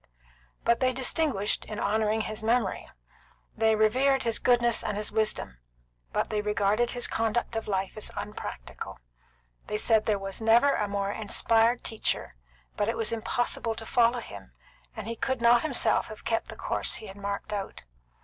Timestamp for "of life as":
7.55-8.09